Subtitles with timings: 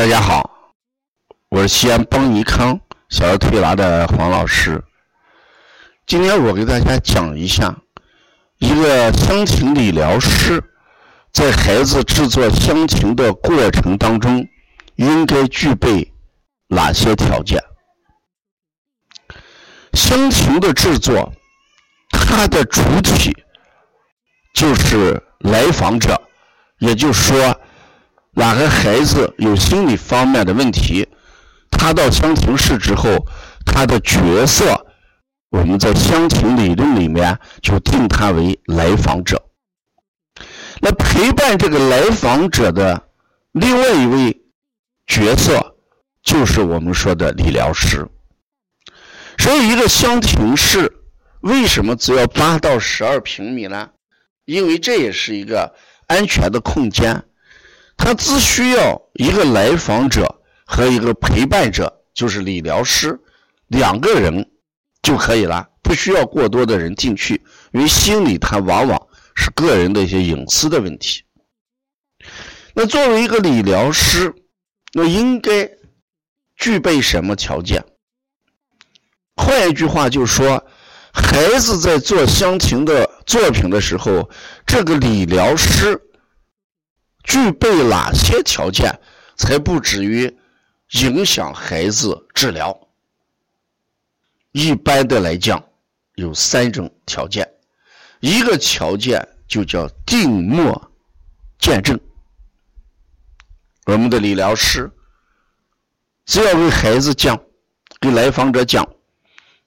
[0.00, 0.72] 大家好，
[1.50, 4.82] 我是西安邦尼康小儿推拿的黄老师。
[6.06, 7.76] 今天我给大家讲一下，
[8.60, 10.64] 一个香庭理疗师
[11.34, 14.48] 在孩子制作香庭的过程当中，
[14.96, 16.10] 应该具备
[16.68, 17.62] 哪些条件？
[19.92, 21.30] 香庭的制作，
[22.08, 23.36] 它的主体
[24.54, 26.18] 就是来访者，
[26.78, 27.60] 也就是说。
[28.40, 31.06] 哪个孩子有心理方面的问题，
[31.70, 33.26] 他到香庭室之后，
[33.66, 34.86] 他的角色，
[35.50, 39.42] 我们在香庭理论里面就定他为来访者。
[40.80, 43.08] 那陪伴这个来访者的
[43.52, 44.40] 另外一位
[45.06, 45.76] 角色，
[46.22, 48.08] 就是我们说的理疗师。
[49.36, 50.90] 所以，一个香庭室
[51.40, 53.90] 为什么只要八到十二平米呢？
[54.46, 55.74] 因为这也是一个
[56.06, 57.22] 安全的空间。
[58.02, 63.20] 他只需要一个来访者和一个陪伴者，就是理疗师，
[63.68, 64.50] 两个人
[65.02, 67.42] 就可以了，不需要过多的人进去，
[67.72, 71.22] 因为心理它往往是个人的一些隐私的问题。
[72.72, 74.34] 那作为一个理疗师，
[74.94, 75.70] 那应该
[76.56, 77.84] 具备什么条件？
[79.36, 80.66] 换一句话就是说，
[81.12, 84.30] 孩子在做香庭的作品的时候，
[84.66, 86.00] 这个理疗师。
[87.50, 88.96] 具备哪些条件
[89.36, 90.32] 才不至于
[91.02, 92.78] 影响孩子治疗？
[94.52, 95.60] 一般的来讲，
[96.14, 97.48] 有三种条件。
[98.20, 100.92] 一个条件就叫定默
[101.58, 101.98] 见证。
[103.86, 104.88] 我们的理疗师
[106.26, 107.36] 只要给孩子讲，
[108.00, 108.88] 给来访者讲，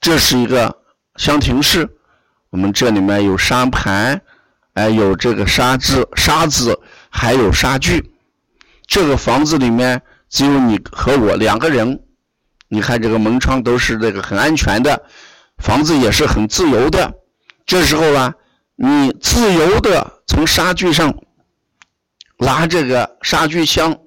[0.00, 0.82] 这是一个
[1.14, 1.88] 香庭室，
[2.50, 4.20] 我们这里面有沙盘，
[4.72, 6.76] 哎，有这个沙子，沙子。
[7.10, 8.12] 还有杀具，
[8.86, 12.04] 这个房子里面只有你和我两个人。
[12.68, 15.02] 你看这个门窗都是这个很安全的，
[15.56, 17.14] 房子也是很自由的。
[17.64, 18.34] 这时候啊，
[18.76, 21.14] 你自由的从杀具上
[22.38, 23.98] 拿这个杀具箱，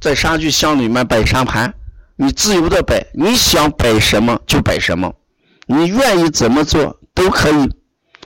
[0.00, 1.74] 在杀具箱里面摆沙盘，
[2.14, 5.12] 你自由的摆，你想摆什么就摆什么，
[5.66, 7.68] 你愿意怎么做都可以。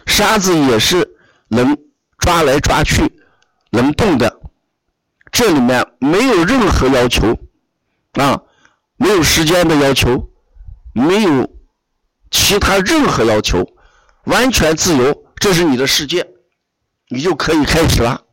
[0.04, 1.16] 沙子也是
[1.48, 1.76] 能。
[2.26, 3.20] 抓来抓去，
[3.70, 4.41] 能动的，
[5.31, 7.38] 这里面没有任何要求
[8.14, 8.42] 啊，
[8.97, 10.28] 没有时间的要求，
[10.92, 11.48] 没有
[12.32, 13.65] 其他任何要求，
[14.25, 16.26] 完全自由，这是你的世界，
[17.10, 18.25] 你就可以开始了。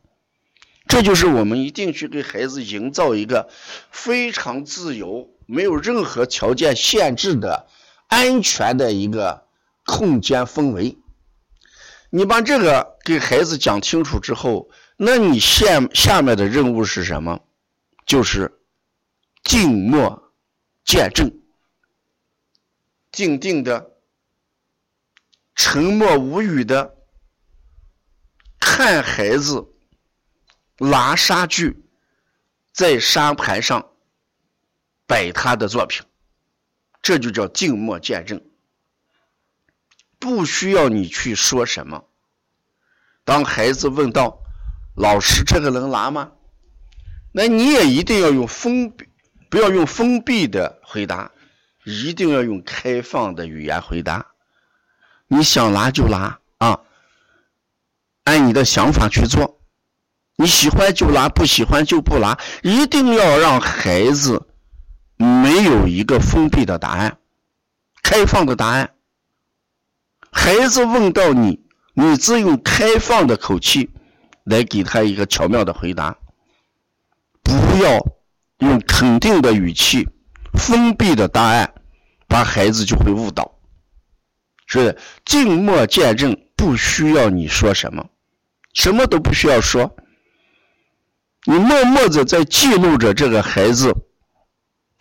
[0.88, 3.48] 这就是我们一定去给孩子营造一个
[3.92, 7.68] 非常自由、没有任何条件限制的
[8.08, 9.44] 安全的一个
[9.86, 10.98] 空间氛围。
[12.10, 17.46] 你把这个给孩子讲清楚之后，那你下下面的任务是什么？
[18.06, 18.60] 就是
[19.42, 20.32] 静默
[20.84, 21.30] 见证，
[23.12, 23.98] 静静的、
[25.54, 26.96] 沉默无语的
[28.58, 29.66] 看孩子
[30.78, 31.84] 拿沙具
[32.72, 33.92] 在沙盘上
[35.06, 36.02] 摆他的作品，
[37.02, 38.42] 这就叫静默见证。
[40.18, 42.08] 不需要你去说什么。
[43.24, 44.38] 当孩子问到
[44.94, 46.30] ：“老师，这个能拿吗？”
[47.32, 49.08] 那你也一定要用封闭，
[49.50, 51.32] 不要用封闭的回答，
[51.84, 54.26] 一定要用开放的语言回答。
[55.26, 56.80] 你想拿就拿啊，
[58.24, 59.58] 按你的想法去做。
[60.36, 62.38] 你喜欢就拿，不喜欢就不拿。
[62.62, 64.46] 一定要让孩子
[65.16, 67.18] 没有一个封闭的答案，
[68.02, 68.94] 开放的答案。
[70.30, 71.63] 孩子问到你，
[71.94, 73.88] 你只用开放的口气
[74.44, 76.18] 来给他一个巧妙的回答，
[77.42, 77.98] 不要
[78.58, 80.08] 用肯定的语气、
[80.54, 81.72] 封闭的答案，
[82.26, 83.52] 把孩子就会误导。
[84.66, 88.04] 是静默见证，不需要你说什么，
[88.72, 89.94] 什么都不需要说，
[91.44, 93.94] 你默默的在记录着这个孩子，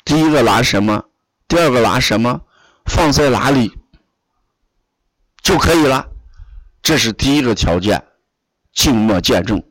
[0.06, 1.06] 第一个拿什么，
[1.48, 2.42] 第二个拿什么，
[2.86, 3.72] 放在哪里。
[5.42, 6.10] 就可以了，
[6.84, 8.04] 这是第一个条件，
[8.74, 9.64] 静默见证，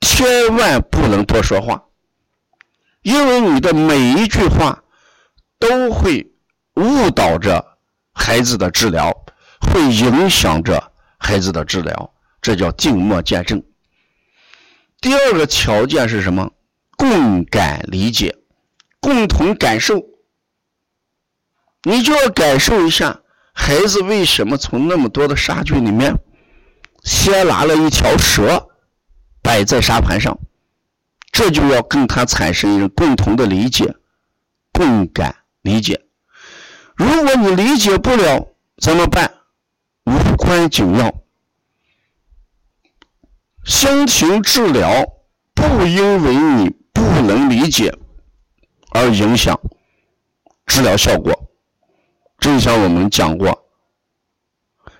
[0.00, 1.84] 千万不能多说话，
[3.02, 4.82] 因为你的每一句话
[5.58, 6.32] 都会
[6.76, 7.76] 误导着
[8.14, 9.12] 孩子的治疗，
[9.60, 13.62] 会影响着孩子的治疗，这叫静默见证。
[15.02, 16.50] 第二个条件是什么？
[16.96, 18.34] 共感理解，
[18.98, 20.02] 共同感受，
[21.82, 23.19] 你就要感受一下。
[23.52, 26.14] 孩子为什么从那么多的沙具里面，
[27.02, 28.68] 先拿了一条蛇
[29.42, 30.38] 摆在沙盘上？
[31.32, 33.94] 这就要跟他产生一种共同的理解、
[34.72, 36.02] 共感、理解。
[36.94, 38.48] 如果你理解不了
[38.78, 39.32] 怎么办？
[40.04, 41.14] 无关紧要，
[43.64, 44.90] 心情治疗
[45.54, 47.94] 不因为你不能理解
[48.90, 49.58] 而影响
[50.66, 51.49] 治疗效果。
[52.40, 53.66] 正像我们讲过，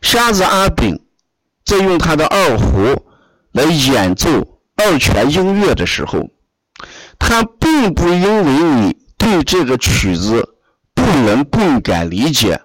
[0.02, 1.02] 瞎子阿炳
[1.64, 3.02] 在用他的二胡
[3.52, 6.28] 来演奏二泉音乐的时候，
[7.18, 10.54] 他并不因为你对这个曲子
[10.94, 12.60] 不能不感理解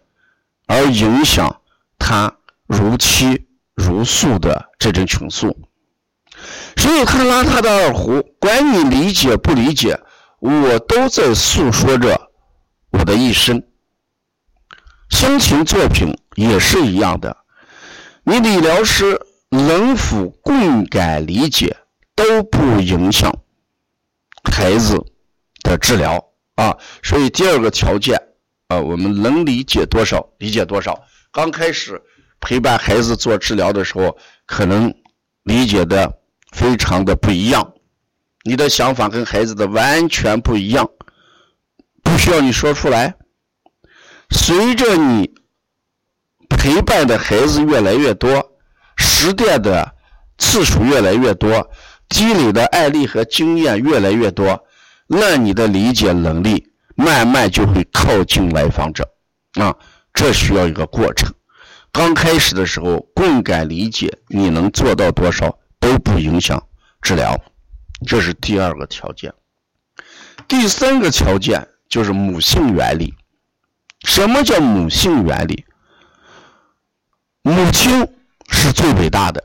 [0.68, 1.62] 而影响
[1.98, 2.36] 他
[2.68, 5.58] 如泣如诉的这种倾诉。
[6.76, 9.98] 所以他拉他的二胡，管你理解不理解，
[10.40, 12.30] 我都在诉说着
[12.92, 13.64] 我的一生。
[15.16, 17.38] 心情作品也是一样的，
[18.26, 19.18] 你理疗师
[19.50, 21.78] 能否共感理解
[22.14, 23.34] 都不影响
[24.44, 25.02] 孩子
[25.64, 26.22] 的治疗
[26.56, 26.76] 啊。
[27.02, 28.22] 所以第二个条件
[28.68, 31.02] 啊，我们能理解多少，理解多少。
[31.32, 32.04] 刚开始
[32.42, 34.94] 陪伴孩子做治疗的时候，可能
[35.44, 36.20] 理解的
[36.52, 37.74] 非常的不一样，
[38.44, 40.90] 你的想法跟孩子的完全不一样，
[42.04, 43.16] 不需要你说出来。
[44.36, 45.34] 随着你
[46.50, 48.52] 陪伴的孩子越来越多，
[48.96, 49.96] 实践的
[50.38, 51.72] 次数越来越多，
[52.10, 54.64] 积累的案例和经验越来越多，
[55.08, 59.10] 那你的理解能力慢慢就会靠近来访者
[59.54, 59.76] 啊。
[60.14, 61.34] 这需要一个过程。
[61.92, 66.62] 刚开始的时候，共感理解你能做到多少都不影响
[67.02, 67.36] 治疗，
[68.06, 69.34] 这是第二个条件。
[70.48, 73.16] 第三个条件就是母性原理。
[74.06, 75.66] 什么叫母性原理？
[77.42, 78.08] 母亲
[78.50, 79.44] 是最伟大的，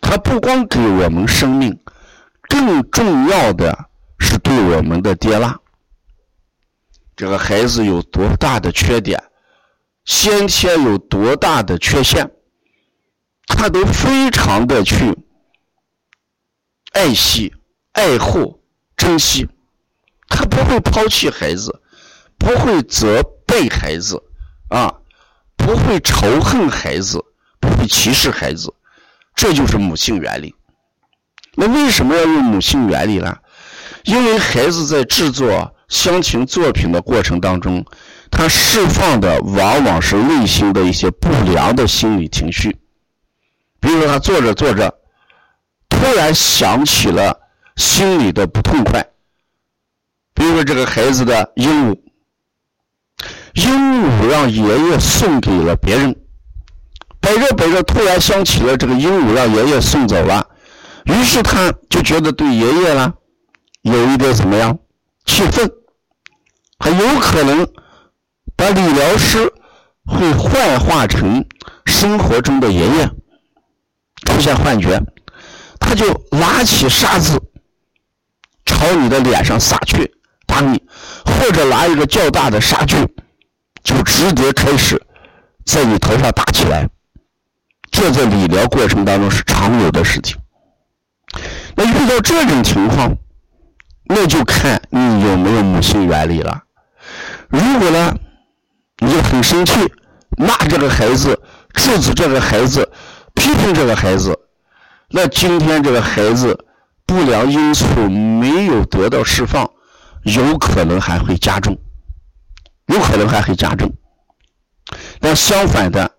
[0.00, 1.78] 她不光给我们生命，
[2.48, 5.58] 更重要的是对我们的接纳。
[7.16, 9.22] 这个孩子有多大的缺点，
[10.04, 12.30] 先天有多大的缺陷，
[13.46, 15.18] 他都非常的去
[16.92, 17.52] 爱惜、
[17.92, 18.62] 爱护、
[18.96, 19.48] 珍惜，
[20.28, 21.82] 他不会抛弃孩子，
[22.38, 23.22] 不会责。
[23.48, 24.22] 背孩子
[24.68, 24.94] 啊，
[25.56, 27.24] 不会仇恨孩子，
[27.58, 28.72] 不会歧视孩子，
[29.34, 30.54] 这就是母性原理。
[31.54, 33.38] 那为什么要用母性原理呢？
[34.04, 37.84] 因为孩子在制作乡情作品的过程当中，
[38.30, 42.76] 他释放的往往是内心的一些不良的心理情绪。
[43.80, 45.00] 比如说，他做着做着，
[45.88, 47.40] 突然想起了
[47.76, 49.04] 心里的不痛快。
[50.34, 51.98] 比如说，这个孩子的鹦鹉。
[53.58, 56.14] 鹦鹉让爷爷送给了别人，
[57.20, 60.46] 摆着摆着，突然想起了这个鹦鹉让爷爷送走了，
[61.06, 63.12] 于是他就觉得对爷爷呢
[63.82, 64.78] 有一点怎么样
[65.24, 65.68] 气愤，
[66.78, 67.66] 很有可能
[68.54, 69.52] 把理疗师
[70.06, 71.44] 会幻化成
[71.84, 73.10] 生活中的爷爷，
[74.24, 75.02] 出现幻觉，
[75.80, 77.42] 他就拿起沙子
[78.64, 80.14] 朝你的脸上撒去
[80.46, 80.80] 打你，
[81.24, 82.96] 或者拿一个较大的沙具。
[83.82, 85.00] 就直接开始
[85.64, 86.88] 在你头上打起来，
[87.90, 90.36] 这在理疗过程当中是常有的事情。
[91.76, 93.14] 那遇到这种情况，
[94.06, 96.62] 那就看你有没有母性原理了。
[97.48, 98.14] 如果呢，
[98.98, 99.72] 你就很生气，
[100.36, 101.40] 骂这个孩子，
[101.74, 102.90] 制止这个孩子，
[103.34, 104.38] 批评这个孩子，
[105.10, 106.66] 那今天这个孩子
[107.06, 109.70] 不良因素没有得到释放，
[110.24, 111.78] 有可能还会加重。
[112.88, 113.90] 有可能还会加重。
[115.20, 116.10] 但相反的，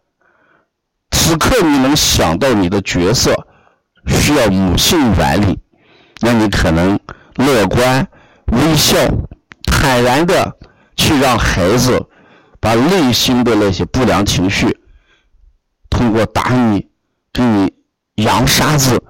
[1.11, 3.35] 此刻你能想到你的角色
[4.07, 5.59] 需要母性原理，
[6.21, 6.99] 那你可能
[7.35, 8.07] 乐观、
[8.47, 8.97] 微笑、
[9.63, 10.55] 坦然的
[10.95, 11.99] 去让孩子
[12.59, 14.79] 把内心的那些不良情绪，
[15.89, 16.87] 通过打你、
[17.33, 17.73] 给你
[18.15, 19.01] 扬沙子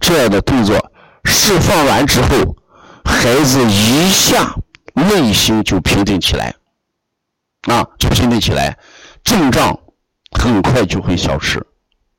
[0.00, 0.92] 这样的动作
[1.24, 2.56] 释放完之后，
[3.04, 4.54] 孩子一下
[4.94, 6.54] 内心就平静起来。
[7.68, 8.78] 啊，就平静起来，
[9.22, 9.78] 症状
[10.38, 11.58] 很快就会消失，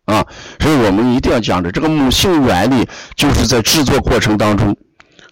[0.05, 0.25] 啊，
[0.59, 4.77] 所以我们一定要讲的这个母性原理，就是在制作过程当中，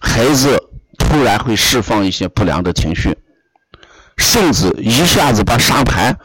[0.00, 0.58] 孩子
[0.98, 3.16] 突然会释放一些不良的情绪，
[4.16, 6.18] 甚至一下子把沙盘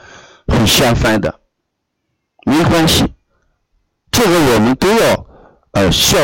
[0.47, 1.41] 会掀翻的，
[2.45, 3.05] 没关系，
[4.09, 5.25] 这个我们都要
[5.73, 6.17] 呃笑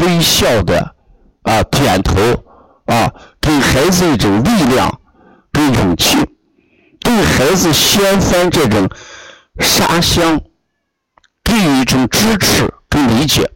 [0.00, 0.94] 微笑的
[1.42, 2.14] 啊点头
[2.86, 5.00] 啊，给孩子一种力量
[5.50, 6.18] 跟勇气。
[7.14, 8.88] 对孩子掀翻这种
[9.58, 10.40] 沙箱，
[11.44, 13.50] 给予一种支持跟理解，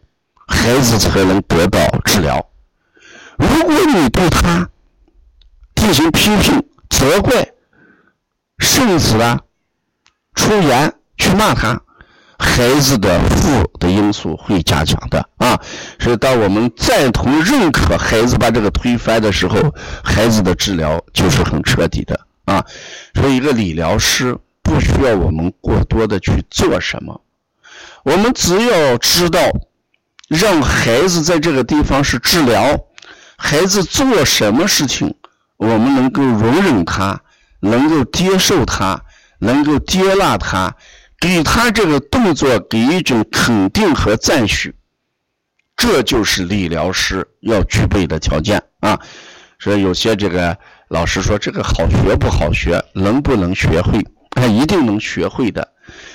[0.47, 2.49] 孩子才能得到治疗。
[3.37, 4.69] 如果你对他
[5.75, 7.47] 进行批评、责怪，
[8.59, 9.39] 甚至呢
[10.35, 11.81] 出言去骂他，
[12.37, 15.59] 孩子的负的因素会加强的啊。
[15.99, 19.73] 所以，当我们赞同、认可孩子把这个推翻的时候，
[20.03, 22.65] 孩子的治疗就是很彻底的啊。
[23.13, 27.21] 所以，一个理疗师不需要我们过多的去做什么，
[28.03, 29.39] 我们只要知道
[30.27, 32.77] 让孩子在这个地方是治疗，
[33.37, 35.13] 孩子做什么事情。
[35.57, 37.19] 我们能够容忍他，
[37.61, 39.01] 能够接受他，
[39.39, 40.75] 能够接纳他，
[41.19, 44.75] 给他这个动作给一种肯定和赞许，
[45.75, 48.99] 这就是理疗师要具备的条件啊。
[49.57, 50.55] 所以有些这个
[50.89, 54.05] 老师说这个好学不好学，能不能学会？
[54.31, 55.67] 他一定能学会的，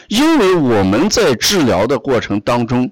[0.08, 2.90] 因为我们在治疗的过程当中，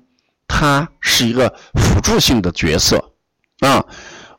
[0.48, 3.12] 他是一个辅助性的角色
[3.60, 3.84] 啊。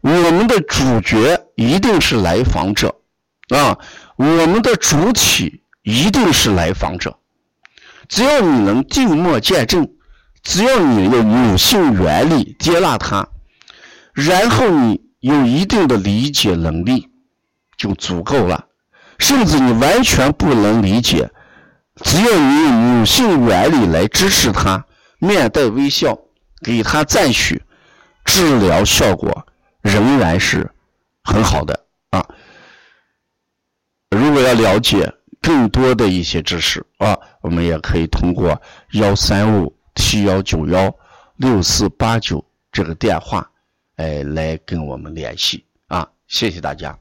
[0.02, 2.94] 我们的主角一定是来访者，
[3.50, 3.78] 啊，
[4.16, 7.16] 我们的主体一定是来访者。
[8.10, 9.88] 只要你能静默见证，
[10.44, 13.28] 只要你有母性原理接纳他，
[14.14, 17.08] 然后你有一定的理解能力，
[17.82, 18.68] 就足够了。
[19.18, 21.30] 甚至你完全不能理解，
[22.04, 24.86] 只要你用女性原理来支持他，
[25.18, 26.18] 面带微笑，
[26.64, 27.62] 给他赞许，
[28.26, 29.48] 治疗效果。
[29.82, 30.70] 仍然是
[31.24, 31.74] 很好的
[32.12, 32.24] 啊！
[34.12, 35.12] 如果要了解
[35.42, 38.62] 更多的一些知识啊，我们也可以通过
[38.92, 40.96] 幺三五七幺九幺
[41.38, 43.50] 六四八九这个电话，
[43.96, 46.08] 哎，来跟我们联系啊！
[46.28, 46.96] 谢谢大家。